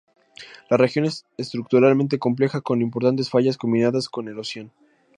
[0.71, 4.71] La región es estructuralmente compleja con importantes fallas combinadas con erosión.